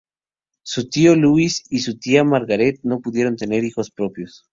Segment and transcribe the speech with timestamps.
[0.63, 4.47] Su tío Luis y su tía Margaret no pudieron tener hijos propios.